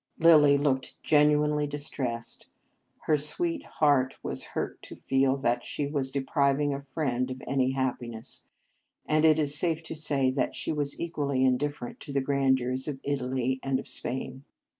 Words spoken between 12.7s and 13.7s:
of Italy